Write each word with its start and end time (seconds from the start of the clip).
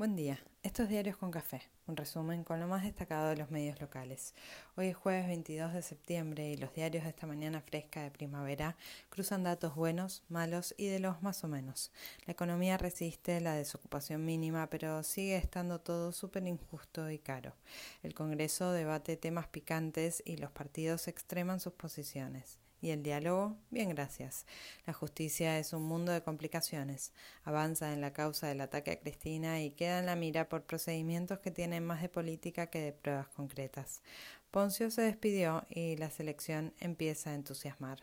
Buen 0.00 0.16
día. 0.16 0.40
Estos 0.62 0.88
diarios 0.88 1.18
con 1.18 1.30
café. 1.30 1.60
Un 1.86 1.94
resumen 1.94 2.42
con 2.42 2.58
lo 2.58 2.66
más 2.66 2.84
destacado 2.84 3.28
de 3.28 3.36
los 3.36 3.50
medios 3.50 3.78
locales. 3.82 4.34
Hoy 4.74 4.86
es 4.86 4.96
jueves 4.96 5.26
22 5.26 5.74
de 5.74 5.82
septiembre 5.82 6.48
y 6.48 6.56
los 6.56 6.72
diarios 6.72 7.04
de 7.04 7.10
esta 7.10 7.26
mañana 7.26 7.60
fresca 7.60 8.02
de 8.02 8.10
primavera 8.10 8.78
cruzan 9.10 9.42
datos 9.42 9.74
buenos, 9.74 10.22
malos 10.30 10.74
y 10.78 10.86
de 10.86 11.00
los 11.00 11.20
más 11.22 11.44
o 11.44 11.48
menos. 11.48 11.92
La 12.24 12.32
economía 12.32 12.78
resiste 12.78 13.42
la 13.42 13.52
desocupación 13.52 14.24
mínima, 14.24 14.70
pero 14.70 15.02
sigue 15.02 15.36
estando 15.36 15.82
todo 15.82 16.12
súper 16.12 16.46
injusto 16.46 17.10
y 17.10 17.18
caro. 17.18 17.52
El 18.02 18.14
Congreso 18.14 18.72
debate 18.72 19.18
temas 19.18 19.48
picantes 19.48 20.22
y 20.24 20.38
los 20.38 20.50
partidos 20.50 21.08
extreman 21.08 21.60
sus 21.60 21.74
posiciones. 21.74 22.59
¿Y 22.82 22.90
el 22.90 23.02
diálogo? 23.02 23.58
Bien, 23.70 23.90
gracias. 23.90 24.46
La 24.86 24.92
justicia 24.94 25.58
es 25.58 25.72
un 25.72 25.82
mundo 25.82 26.12
de 26.12 26.22
complicaciones. 26.22 27.12
Avanza 27.44 27.92
en 27.92 28.00
la 28.00 28.12
causa 28.12 28.48
del 28.48 28.60
ataque 28.62 28.92
a 28.92 29.00
Cristina 29.00 29.60
y 29.62 29.70
queda 29.72 29.98
en 29.98 30.06
la 30.06 30.16
mira 30.16 30.48
por 30.48 30.64
procedimientos 30.64 31.40
que 31.40 31.50
tienen 31.50 31.84
más 31.84 32.00
de 32.00 32.08
política 32.08 32.68
que 32.68 32.80
de 32.80 32.92
pruebas 32.92 33.28
concretas. 33.28 34.02
Poncio 34.50 34.90
se 34.90 35.02
despidió 35.02 35.66
y 35.68 35.96
la 35.96 36.10
selección 36.10 36.72
empieza 36.80 37.30
a 37.30 37.34
entusiasmar. 37.34 37.98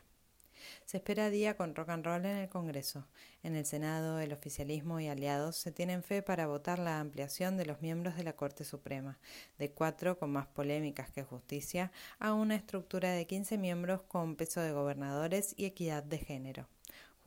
Se 0.85 0.97
espera 0.97 1.29
día 1.29 1.55
con 1.55 1.75
rock 1.75 1.89
and 1.89 2.05
roll 2.05 2.25
en 2.25 2.37
el 2.37 2.49
Congreso. 2.49 3.07
En 3.43 3.55
el 3.55 3.65
Senado, 3.65 4.19
el 4.19 4.33
oficialismo 4.33 4.99
y 4.99 5.07
aliados 5.07 5.57
se 5.57 5.71
tienen 5.71 6.03
fe 6.03 6.21
para 6.21 6.47
votar 6.47 6.79
la 6.79 6.99
ampliación 6.99 7.57
de 7.57 7.65
los 7.65 7.81
miembros 7.81 8.15
de 8.15 8.23
la 8.23 8.35
Corte 8.35 8.63
Suprema, 8.63 9.19
de 9.57 9.71
cuatro 9.71 10.17
con 10.17 10.31
más 10.31 10.47
polémicas 10.47 11.09
que 11.11 11.23
justicia, 11.23 11.91
a 12.19 12.33
una 12.33 12.55
estructura 12.55 13.11
de 13.11 13.27
quince 13.27 13.57
miembros 13.57 14.01
con 14.03 14.35
peso 14.35 14.61
de 14.61 14.71
gobernadores 14.71 15.53
y 15.57 15.65
equidad 15.65 16.03
de 16.03 16.17
género. 16.19 16.67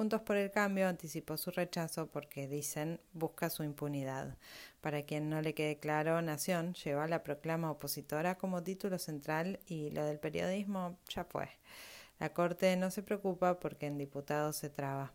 Juntos 0.00 0.22
por 0.22 0.38
el 0.38 0.50
Cambio 0.50 0.88
anticipó 0.88 1.36
su 1.36 1.50
rechazo 1.50 2.06
porque, 2.06 2.48
dicen, 2.48 3.00
busca 3.12 3.50
su 3.50 3.64
impunidad. 3.64 4.38
Para 4.80 5.02
quien 5.02 5.28
no 5.28 5.42
le 5.42 5.52
quede 5.52 5.76
claro, 5.76 6.22
Nación 6.22 6.72
lleva 6.72 7.06
la 7.06 7.22
proclama 7.22 7.70
opositora 7.70 8.38
como 8.38 8.62
título 8.62 8.98
central 8.98 9.60
y 9.66 9.90
lo 9.90 10.02
del 10.06 10.18
periodismo 10.18 10.96
ya 11.10 11.24
fue. 11.24 11.50
La 12.20 12.34
Corte 12.34 12.76
no 12.76 12.90
se 12.90 13.02
preocupa 13.02 13.58
porque 13.58 13.86
en 13.86 13.96
diputados 13.96 14.54
se 14.54 14.68
traba. 14.68 15.14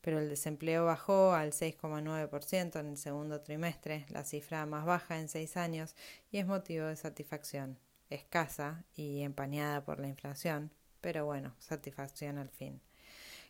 Pero 0.00 0.20
el 0.20 0.28
desempleo 0.28 0.84
bajó 0.84 1.32
al 1.32 1.50
6,9% 1.50 2.78
en 2.78 2.86
el 2.86 2.96
segundo 2.96 3.40
trimestre, 3.40 4.06
la 4.08 4.22
cifra 4.22 4.66
más 4.66 4.84
baja 4.84 5.18
en 5.18 5.28
seis 5.28 5.56
años, 5.56 5.96
y 6.30 6.38
es 6.38 6.46
motivo 6.46 6.86
de 6.86 6.94
satisfacción. 6.94 7.80
Escasa 8.08 8.84
y 8.94 9.22
empañada 9.22 9.84
por 9.84 9.98
la 9.98 10.06
inflación, 10.06 10.70
pero 11.00 11.24
bueno, 11.24 11.56
satisfacción 11.58 12.38
al 12.38 12.50
fin. 12.50 12.80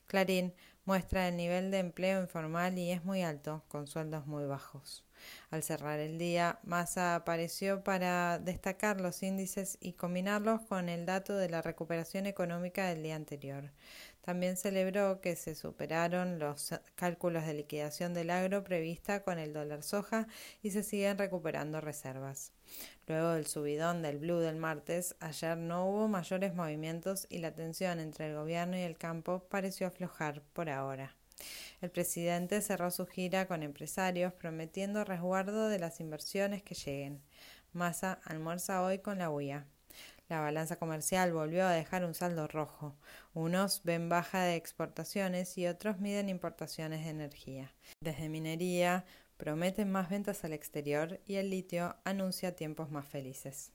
Clarín 0.07 0.55
muestra 0.85 1.29
el 1.29 1.37
nivel 1.37 1.71
de 1.71 1.79
empleo 1.79 2.21
informal 2.21 2.79
y 2.79 2.91
es 2.91 3.05
muy 3.05 3.23
alto, 3.23 3.65
con 3.69 3.87
sueldos 3.87 4.27
muy 4.27 4.45
bajos. 4.45 5.05
Al 5.51 5.63
cerrar 5.63 5.99
el 6.01 6.19
día, 6.19 6.59
Massa 6.65 7.15
apareció 7.15 7.83
para 7.83 8.39
destacar 8.39 9.01
los 9.01 9.23
índices 9.23 9.79
y 9.81 9.93
combinarlos 9.95 10.63
con 10.63 10.89
el 10.89 11.07
dato 11.07 11.35
de 11.37 11.49
la 11.49 11.63
recuperación 11.63 12.27
económica 12.27 12.87
del 12.89 13.03
día 13.03 13.17
anterior. 13.17 13.71
También 14.25 14.57
celebró 14.57 15.21
que 15.21 15.37
se 15.37 15.55
superaron 15.55 16.39
los 16.39 16.71
cálculos 16.95 17.45
de 17.45 17.53
liquidación 17.53 18.15
del 18.15 18.31
agro 18.31 18.65
prevista 18.65 19.23
con 19.23 19.39
el 19.39 19.53
dólar 19.53 19.83
soja 19.83 20.29
y 20.63 20.71
se 20.71 20.83
siguen 20.83 21.19
recuperando 21.19 21.83
reservas. 21.83 22.51
Luego 23.07 23.33
del 23.33 23.47
subidón 23.47 24.01
del 24.01 24.17
blue 24.17 24.39
del 24.39 24.57
martes, 24.57 25.15
ayer 25.21 25.59
no 25.59 25.91
hubo 25.91 26.09
mayores 26.09 26.55
movimientos 26.55 27.27
y 27.29 27.41
la 27.41 27.55
tensión 27.55 28.01
entre 28.01 28.29
el 28.31 28.35
gobierno 28.35 28.79
y 28.79 28.81
el 28.81 28.97
campo 28.97 29.47
pareció 29.51 29.89
aflojar 29.89 30.41
por 30.55 30.71
ahora. 30.71 31.15
El 31.83 31.91
presidente 31.91 32.63
cerró 32.63 32.91
su 32.91 33.07
gira 33.07 33.47
con 33.47 33.63
empresarios 33.63 34.33
prometiendo 34.33 35.05
resguardo 35.05 35.69
de 35.69 35.79
las 35.79 36.01
inversiones 36.01 36.63
que 36.63 36.75
lleguen. 36.75 37.21
Massa 37.75 38.21
almuerza 38.25 38.83
hoy 38.83 39.01
con 39.01 39.19
la 39.19 39.29
UIA. 39.29 39.67
La 40.29 40.41
balanza 40.41 40.77
comercial 40.77 41.33
volvió 41.33 41.67
a 41.67 41.73
dejar 41.73 42.05
un 42.05 42.15
saldo 42.15 42.47
rojo. 42.47 42.97
Unos 43.35 43.83
ven 43.85 44.09
baja 44.09 44.43
de 44.43 44.57
exportaciones 44.57 45.59
y 45.59 45.67
otros 45.67 46.01
miden 46.01 46.29
importaciones 46.29 47.05
de 47.05 47.11
energía. 47.11 47.73
Desde 48.01 48.29
minería 48.29 49.05
prometen 49.37 49.93
más 49.93 50.09
ventas 50.09 50.45
al 50.45 50.53
exterior 50.53 51.21
y 51.27 51.35
el 51.35 51.51
litio 51.51 51.97
anuncia 52.05 52.57
tiempos 52.57 52.91
más 52.91 53.07
felices. 53.07 53.73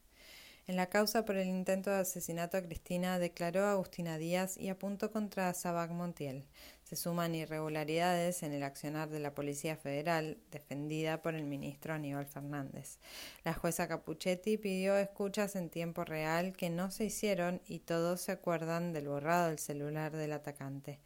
En 0.69 0.75
la 0.75 0.85
causa 0.85 1.25
por 1.25 1.35
el 1.35 1.47
intento 1.47 1.89
de 1.89 2.01
asesinato 2.01 2.55
a 2.55 2.61
Cristina 2.61 3.17
declaró 3.17 3.65
Agustina 3.65 4.19
Díaz 4.19 4.55
y 4.55 4.69
apuntó 4.69 5.11
contra 5.11 5.51
Sabac 5.55 5.89
Montiel. 5.89 6.45
Se 6.83 6.95
suman 6.95 7.33
irregularidades 7.33 8.43
en 8.43 8.53
el 8.53 8.61
accionar 8.61 9.09
de 9.09 9.17
la 9.17 9.33
Policía 9.33 9.77
Federal, 9.77 10.37
defendida 10.51 11.23
por 11.23 11.33
el 11.33 11.45
ministro 11.45 11.95
Aníbal 11.95 12.27
Fernández. 12.27 12.99
La 13.43 13.55
jueza 13.55 13.87
Capuchetti 13.87 14.59
pidió 14.59 14.95
escuchas 14.95 15.55
en 15.55 15.71
tiempo 15.71 16.05
real 16.05 16.55
que 16.55 16.69
no 16.69 16.91
se 16.91 17.05
hicieron 17.05 17.61
y 17.65 17.79
todos 17.79 18.21
se 18.21 18.33
acuerdan 18.33 18.93
del 18.93 19.07
borrado 19.07 19.47
del 19.47 19.57
celular 19.57 20.15
del 20.15 20.33
atacante. 20.33 20.99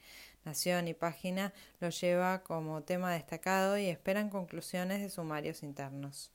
Nación 0.43 0.89
y 0.89 0.93
Página 0.93 1.53
lo 1.79 1.89
lleva 1.89 2.43
como 2.43 2.83
tema 2.83 3.13
destacado 3.13 3.77
y 3.77 3.85
esperan 3.85 4.29
conclusiones 4.29 4.99
de 4.99 5.09
sumarios 5.09 5.63
internos. 5.63 6.33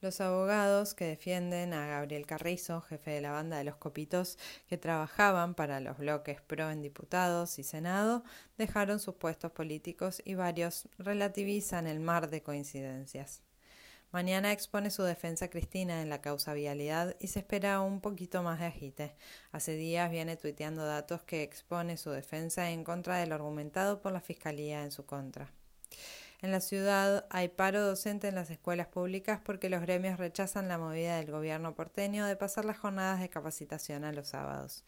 Los 0.00 0.20
abogados 0.20 0.94
que 0.94 1.06
defienden 1.06 1.74
a 1.74 1.88
Gabriel 1.88 2.24
Carrizo, 2.24 2.82
jefe 2.82 3.10
de 3.10 3.20
la 3.20 3.32
banda 3.32 3.58
de 3.58 3.64
los 3.64 3.74
Copitos, 3.74 4.38
que 4.68 4.78
trabajaban 4.78 5.54
para 5.56 5.80
los 5.80 5.98
bloques 5.98 6.40
PRO 6.40 6.70
en 6.70 6.82
diputados 6.82 7.58
y 7.58 7.64
Senado, 7.64 8.22
dejaron 8.56 9.00
sus 9.00 9.16
puestos 9.16 9.50
políticos 9.50 10.22
y 10.24 10.34
varios 10.34 10.88
relativizan 10.98 11.88
el 11.88 11.98
mar 11.98 12.30
de 12.30 12.44
coincidencias. 12.44 13.42
Mañana 14.12 14.52
expone 14.52 14.92
su 14.92 15.02
defensa 15.02 15.50
Cristina 15.50 16.00
en 16.00 16.10
la 16.10 16.20
causa 16.20 16.54
vialidad 16.54 17.16
y 17.18 17.26
se 17.26 17.40
espera 17.40 17.80
un 17.80 18.00
poquito 18.00 18.44
más 18.44 18.60
de 18.60 18.66
agite. 18.66 19.16
Hace 19.50 19.72
días 19.72 20.12
viene 20.12 20.36
tuiteando 20.36 20.86
datos 20.86 21.24
que 21.24 21.42
expone 21.42 21.96
su 21.96 22.10
defensa 22.10 22.70
en 22.70 22.84
contra 22.84 23.16
del 23.18 23.32
argumentado 23.32 24.00
por 24.00 24.12
la 24.12 24.20
Fiscalía 24.20 24.84
en 24.84 24.92
su 24.92 25.04
contra. 25.06 25.52
En 26.40 26.52
la 26.52 26.60
ciudad 26.60 27.26
hay 27.30 27.48
paro 27.48 27.84
docente 27.84 28.28
en 28.28 28.36
las 28.36 28.48
escuelas 28.50 28.86
públicas 28.86 29.40
porque 29.42 29.68
los 29.68 29.80
gremios 29.80 30.18
rechazan 30.18 30.68
la 30.68 30.78
movida 30.78 31.16
del 31.16 31.32
gobierno 31.32 31.74
porteño 31.74 32.26
de 32.26 32.36
pasar 32.36 32.64
las 32.64 32.78
jornadas 32.78 33.18
de 33.18 33.28
capacitación 33.28 34.04
a 34.04 34.12
los 34.12 34.28
sábados. 34.28 34.84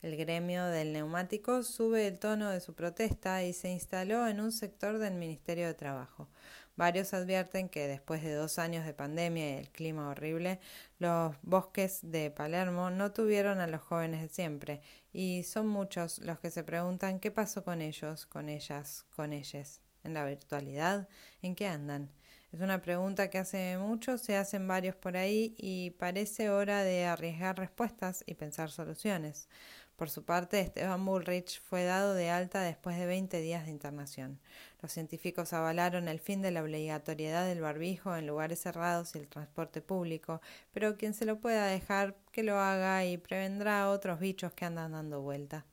El 0.00 0.16
gremio 0.16 0.64
del 0.64 0.94
neumático 0.94 1.62
sube 1.62 2.06
el 2.06 2.18
tono 2.18 2.48
de 2.48 2.60
su 2.62 2.72
protesta 2.74 3.44
y 3.44 3.52
se 3.52 3.68
instaló 3.68 4.26
en 4.26 4.40
un 4.40 4.50
sector 4.50 4.96
del 4.96 5.12
Ministerio 5.12 5.66
de 5.66 5.74
Trabajo. 5.74 6.30
Varios 6.74 7.12
advierten 7.12 7.68
que 7.68 7.86
después 7.86 8.22
de 8.22 8.32
dos 8.32 8.58
años 8.58 8.86
de 8.86 8.94
pandemia 8.94 9.56
y 9.56 9.58
el 9.58 9.68
clima 9.68 10.08
horrible, 10.08 10.58
los 10.98 11.36
bosques 11.42 12.00
de 12.02 12.30
Palermo 12.30 12.88
no 12.88 13.12
tuvieron 13.12 13.60
a 13.60 13.66
los 13.66 13.82
jóvenes 13.82 14.22
de 14.22 14.28
siempre, 14.28 14.80
y 15.12 15.42
son 15.42 15.68
muchos 15.68 16.18
los 16.20 16.40
que 16.40 16.50
se 16.50 16.64
preguntan 16.64 17.20
qué 17.20 17.30
pasó 17.30 17.62
con 17.62 17.82
ellos, 17.82 18.24
con 18.24 18.48
ellas, 18.48 19.04
con 19.14 19.34
ellas 19.34 19.83
en 20.04 20.14
la 20.14 20.24
virtualidad? 20.24 21.08
¿En 21.42 21.54
qué 21.54 21.66
andan? 21.66 22.10
Es 22.52 22.60
una 22.60 22.80
pregunta 22.80 23.30
que 23.30 23.38
hace 23.38 23.76
mucho 23.78 24.16
se 24.16 24.36
hacen 24.36 24.68
varios 24.68 24.94
por 24.94 25.16
ahí 25.16 25.56
y 25.58 25.90
parece 25.90 26.50
hora 26.50 26.84
de 26.84 27.04
arriesgar 27.04 27.58
respuestas 27.58 28.22
y 28.26 28.34
pensar 28.34 28.70
soluciones. 28.70 29.48
Por 29.96 30.10
su 30.10 30.24
parte, 30.24 30.60
Esteban 30.60 31.04
Bullrich 31.04 31.60
fue 31.60 31.84
dado 31.84 32.14
de 32.14 32.30
alta 32.30 32.60
después 32.62 32.96
de 32.96 33.06
20 33.06 33.40
días 33.40 33.64
de 33.64 33.72
internación. 33.72 34.40
Los 34.82 34.92
científicos 34.92 35.52
avalaron 35.52 36.08
el 36.08 36.20
fin 36.20 36.42
de 36.42 36.50
la 36.52 36.62
obligatoriedad 36.62 37.46
del 37.46 37.60
barbijo 37.60 38.14
en 38.16 38.26
lugares 38.26 38.60
cerrados 38.60 39.14
y 39.14 39.18
el 39.18 39.28
transporte 39.28 39.82
público, 39.82 40.40
pero 40.72 40.96
quien 40.96 41.14
se 41.14 41.26
lo 41.26 41.40
pueda 41.40 41.66
dejar, 41.66 42.16
que 42.32 42.42
lo 42.42 42.58
haga 42.58 43.04
y 43.04 43.18
prevendrá 43.18 43.82
a 43.82 43.90
otros 43.90 44.20
bichos 44.20 44.52
que 44.52 44.64
andan 44.64 44.92
dando 44.92 45.22
vuelta. 45.22 45.64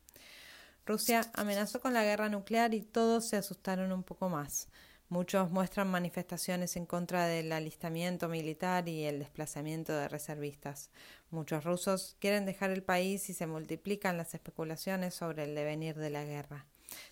Rusia 0.91 1.21
amenazó 1.35 1.79
con 1.79 1.93
la 1.93 2.03
guerra 2.03 2.27
nuclear 2.27 2.73
y 2.73 2.81
todos 2.81 3.29
se 3.29 3.37
asustaron 3.37 3.93
un 3.93 4.03
poco 4.03 4.27
más. 4.27 4.67
Muchos 5.07 5.49
muestran 5.49 5.89
manifestaciones 5.89 6.75
en 6.75 6.85
contra 6.85 7.27
del 7.27 7.53
alistamiento 7.53 8.27
militar 8.27 8.89
y 8.89 9.05
el 9.05 9.19
desplazamiento 9.19 9.93
de 9.93 10.09
reservistas. 10.09 10.89
Muchos 11.29 11.63
rusos 11.63 12.17
quieren 12.19 12.45
dejar 12.45 12.71
el 12.71 12.83
país 12.83 13.29
y 13.29 13.33
se 13.33 13.47
multiplican 13.47 14.17
las 14.17 14.33
especulaciones 14.33 15.13
sobre 15.13 15.45
el 15.45 15.55
devenir 15.55 15.95
de 15.95 16.09
la 16.09 16.25
guerra. 16.25 16.65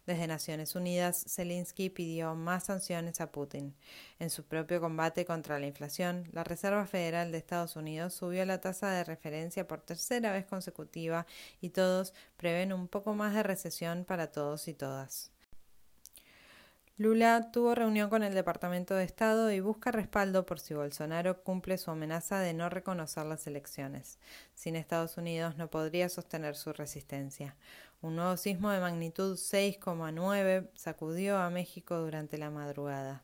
Desde 0.06 0.28
Naciones 0.28 0.76
Unidas, 0.76 1.26
Zelensky 1.28 1.90
pidió 1.90 2.36
más 2.36 2.66
sanciones 2.66 3.22
a 3.22 3.32
Putin. 3.32 3.76
En 4.20 4.30
su 4.30 4.46
propio 4.46 4.82
combate 4.82 5.26
contra 5.26 5.60
la 5.60 5.68
inflación, 5.68 6.28
la 6.32 6.44
Reserva 6.44 6.86
Federal 6.86 7.32
de 7.32 7.38
Estados 7.38 7.76
Unidos 7.76 8.14
subió 8.14 8.46
la 8.46 8.62
tasa 8.62 8.92
de 8.92 9.04
referencia 9.04 9.68
por 9.68 9.82
tercera 9.82 10.32
vez 10.32 10.46
consecutiva 10.46 11.26
y 11.62 11.70
todos 11.70 12.14
prevén 12.38 12.74
un 12.74 12.88
poco 12.88 13.14
más 13.14 13.34
de 13.34 13.44
recesión 13.44 14.06
para 14.06 14.32
todos 14.32 14.68
y 14.68 14.74
todas. 14.74 15.32
Lula 17.00 17.50
tuvo 17.54 17.76
reunión 17.76 18.10
con 18.10 18.24
el 18.24 18.34
Departamento 18.34 18.94
de 18.94 19.06
Estado 19.06 19.54
y 19.54 19.62
busca 19.62 19.90
respaldo 19.90 20.46
por 20.46 20.60
si 20.60 20.74
Bolsonaro 20.74 21.44
cumple 21.44 21.78
su 21.78 21.90
amenaza 21.92 22.42
de 22.42 22.54
no 22.54 22.68
reconocer 22.68 23.26
las 23.26 23.48
elecciones. 23.48 24.20
Sin 24.54 24.76
Estados 24.76 25.16
Unidos 25.16 25.56
no 25.56 25.70
podría 25.70 26.10
sostener 26.10 26.58
su 26.58 26.74
resistencia. 26.74 27.56
Un 28.02 28.18
nuevo 28.18 28.36
sismo 28.36 28.70
de 28.72 28.82
magnitud 28.82 29.38
6,9 29.38 30.72
sacudió 30.74 31.38
a 31.38 31.50
México 31.50 31.96
durante 31.96 32.38
la 32.38 32.50
madrugada. 32.50 33.24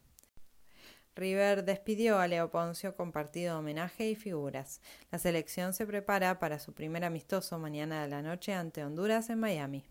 River 1.13 1.65
despidió 1.65 2.17
a 2.17 2.29
Leo 2.29 2.49
Poncio 2.51 2.95
con 2.95 3.11
partido 3.11 3.55
de 3.55 3.59
homenaje 3.59 4.09
y 4.09 4.15
figuras. 4.15 4.79
La 5.11 5.19
selección 5.19 5.73
se 5.73 5.85
prepara 5.85 6.39
para 6.39 6.59
su 6.59 6.71
primer 6.71 7.03
amistoso 7.03 7.59
mañana 7.59 8.03
de 8.03 8.07
la 8.07 8.21
noche 8.21 8.53
ante 8.53 8.85
Honduras 8.85 9.29
en 9.29 9.39
Miami. 9.41 9.83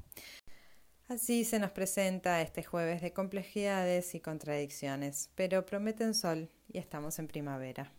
Así 1.09 1.45
se 1.45 1.59
nos 1.59 1.71
presenta 1.71 2.41
este 2.41 2.63
jueves 2.63 3.03
de 3.03 3.13
complejidades 3.13 4.15
y 4.15 4.21
contradicciones, 4.21 5.31
pero 5.35 5.67
prometen 5.67 6.15
sol 6.15 6.49
y 6.73 6.79
estamos 6.79 7.19
en 7.19 7.29
primavera. 7.29 7.93